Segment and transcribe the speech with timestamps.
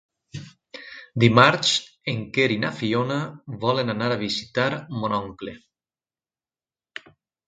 [1.23, 1.73] Dimarts
[2.13, 3.17] en Quer i na Fiona
[3.65, 4.65] volen anar a visitar
[5.03, 5.55] mon oncle.